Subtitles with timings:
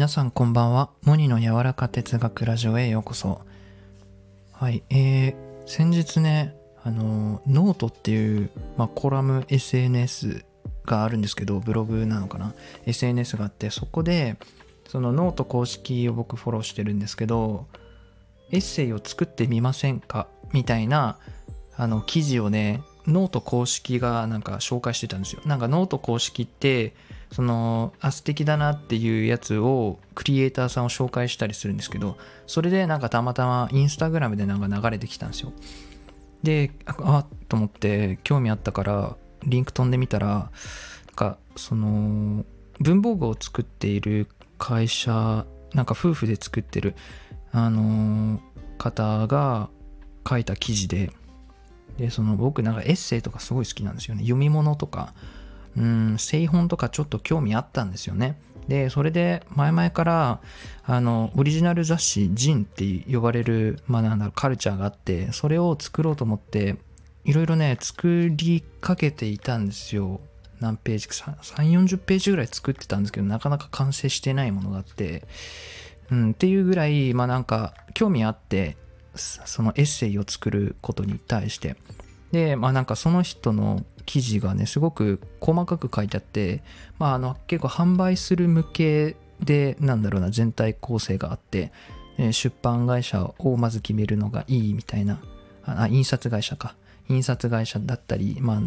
[0.00, 0.88] 皆さんこんばんは。
[1.02, 3.42] モニの柔らか哲学ラジオへようこそ。
[4.50, 5.34] はい、えー、
[5.66, 10.46] 先日ね、あの、ノートっていう、まあ、コラム SNS
[10.86, 12.54] があるんですけど、ブログなのかな
[12.86, 14.38] ?SNS があって、そこで、
[14.88, 17.66] そのノート公式を僕フォローしてるんですけど、
[18.52, 20.28] エッセイを作ってみませんか？
[20.54, 21.18] みたいな、
[21.76, 25.42] あの、記事をね、ノート公式がなんか紹介してたんですよ。
[25.44, 26.94] なんかノート公式って、
[27.32, 32.16] その、あ、素敵だなっていうやつをクリエイターさんを紹介したりするんですけど、
[32.46, 35.52] それでなんかたまたまインスタグラムでなんか流れてきたんですよ。
[36.42, 40.50] で、あっと思って興味あったからリンク飛んでみたら、なん
[41.14, 42.44] かその、
[42.80, 44.26] 文房具を作っている
[44.58, 46.94] 会社、なんか夫婦で作ってる、
[47.52, 48.40] あの
[48.78, 49.68] 方が
[50.28, 51.12] 書いた記事で、
[51.98, 54.22] で、その僕なんかエッセイとかすごい好きなんですよね。
[54.22, 55.14] 読み物とか、
[55.76, 58.40] うん、製本とかちょっと興味あったんですよね。
[58.68, 60.40] で、それで前々から、
[60.84, 66.76] あの、オリジナル雑誌、ジンって呼ばれる、まあなんだろう、カルチャーがあって、それを作ろうと思って、
[67.24, 70.20] いろいろね、作りかけていたんですよ。
[70.60, 75.26] 何ページか、3、40ページぐらい作ってたんですけど、なかなか完成してないものがあって、
[76.10, 78.76] うん、っていうぐらい、まあなんか、興味あって、
[79.14, 81.76] そのエッセイを作ることに対して。
[82.32, 86.64] で、まあなんかその人の記事がね、すごく細かく書いてあって、
[86.98, 91.70] まああの結構販売する向けで、なんだろうな、全体構成があって、
[92.18, 95.20] え出版会社をまず決めるのがいいみたいな、
[95.64, 96.74] あ、印刷会社か。
[97.08, 98.60] 印刷会社だったり、まあ、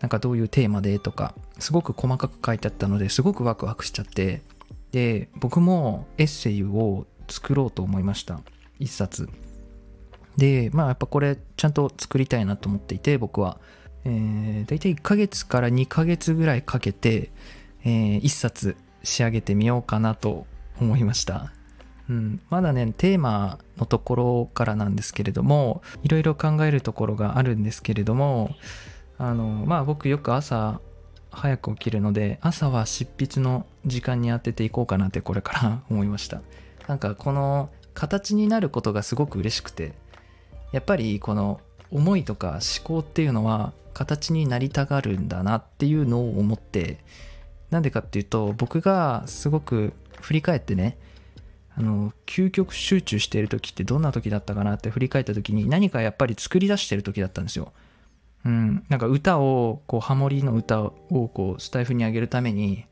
[0.00, 4.42] なんかどういうテーマでとか、すごく細かく書いてあったので、すごくワクワクしちゃって、
[4.90, 8.40] で、僕もエッセイを作ろうと思いました。
[8.80, 9.28] 一冊。
[10.36, 13.60] で、まあやっぱこれちゃんと作りたいなと思っていて、僕は。
[14.04, 17.30] えー、大体1ヶ月から2ヶ月ぐらいかけて、
[17.84, 20.46] えー、1冊仕上げてみようかなと
[20.80, 21.52] 思いました。
[22.08, 28.54] うん、まだね、テーマのところからなんですけれども、いろいろ考えるところがあるんですけれども、
[29.18, 30.80] あの、まあ僕よく朝
[31.30, 36.42] 早く起きるので、朝は執筆の時間に当てていこうかなってこれから思いました。
[36.88, 39.92] なんかこの形になることがすごく嬉しくて、
[40.72, 41.60] やっぱりこの
[41.92, 46.98] 思いとか思考っていうのは形になりたがるんだなっていうのを思って
[47.70, 50.98] なんでかっていうと僕がすごく振り返ってね
[51.76, 57.72] あの究極集中している時ってどんな時だったかなって振り返った時に何かやっぱり作り出してる時だったんですよ。
[58.44, 60.92] うん、なんか歌をこうハモリの歌を
[61.32, 62.84] こうスタイフに上げるために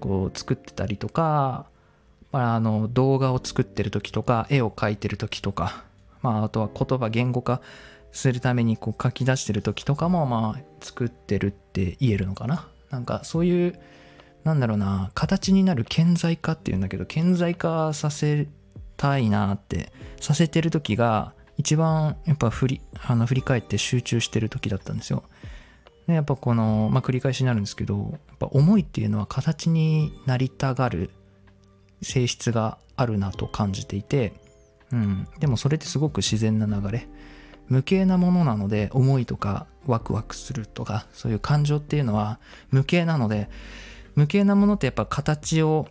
[0.00, 1.66] こう作ってたりとか、
[2.32, 5.84] まあ、あの動画を作ってる時とか絵を描いてる時とか
[6.26, 7.60] まあ、あとは言葉言語化
[8.12, 12.68] するためにこう書き出してる時とかもまあ作ってるって言えるのかな。
[12.90, 13.78] なんかそういう
[14.44, 18.46] なんだろうな形になる顕在化っていうんだけど顕在化させ
[18.96, 25.24] たいなってさせてる時が一番やっぱ振りあの振り返って集中してる時だったんですよ。
[26.06, 31.10] でやっぱこの、まあ、繰り返しになるんですけどやっぱ思いっていうのは形になりたがる
[32.00, 34.32] 性質があるなと感じていて
[34.92, 37.08] うん、でもそれってすごく自然な流れ。
[37.68, 42.38] 無形なものなので思いとかワクワクするとかそういう感情っていうのは
[42.70, 43.48] 無形なので
[44.14, 45.88] 無形なものってやっぱ形を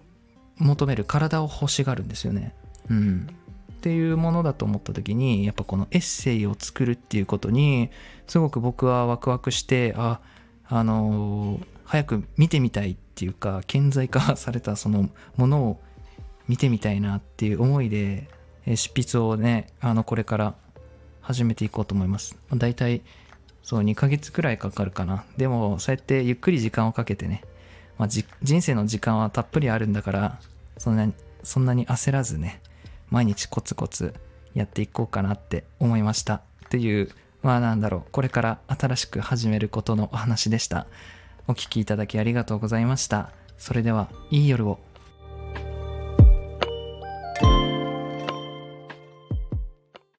[0.57, 2.55] 求める体を欲しがるんですよね。
[2.89, 3.27] うん、
[3.73, 7.89] っていうものだと思った時にやっぱこのエッセイを作るっていうことに
[8.27, 10.21] すごく僕はワクワクしてあ
[10.67, 15.81] あのー、早く見てみたいっていうか顕在化されたそのものを
[16.47, 18.27] 見てみたいなっていう思いで
[18.75, 20.55] 執筆をね、あの、これから
[21.25, 22.37] 始めていこうと思います。
[22.53, 23.01] だいたい、
[23.63, 25.25] そう、2ヶ月くらいかかるかな。
[25.37, 27.41] でも、そうやってゆっくり時間をかけてね、
[27.97, 30.39] まあ、人生の時間はたっぷりあるんだから、
[30.77, 32.61] そんなに、そんなに焦らずね、
[33.09, 34.13] 毎日コツコツ
[34.53, 36.35] やっていこうかなって思いました。
[36.35, 37.09] っていう、
[37.41, 40.85] まあなんだろう、これから新しく始めることのお話でした。
[41.47, 43.31] お聴きいただきありがとうございました。
[43.57, 44.79] それでは、いい夜を。